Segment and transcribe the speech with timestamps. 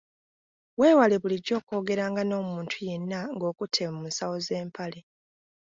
[0.79, 4.99] Weewale bulijjo okwogeranga n’omuntu yenna ng’okutte mu nsawo z’empale.